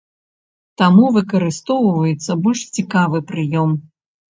[0.83, 3.83] Таму выкарыстоўваецца больш цікавы прыём.